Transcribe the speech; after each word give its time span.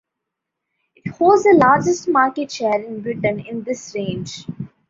It 0.95 1.11
holds 1.11 1.43
the 1.43 1.53
largest 1.59 2.07
market 2.07 2.49
share 2.49 2.81
in 2.81 3.01
Britain 3.01 3.39
in 3.39 3.61
this 3.61 3.93
range. 3.93 4.47